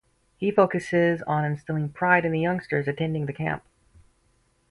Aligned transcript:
He 0.35 0.49
focuses 0.49 1.21
on 1.27 1.45
instilling 1.45 1.89
pride 1.89 2.25
in 2.25 2.31
the 2.31 2.39
youngsters 2.39 2.87
attending 2.87 3.27
the 3.27 3.33
camp. 3.33 3.61